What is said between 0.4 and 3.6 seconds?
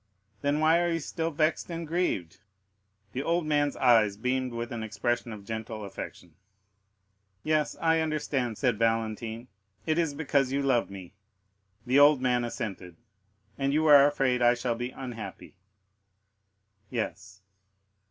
"Then why are you still vexed and grieved?" The old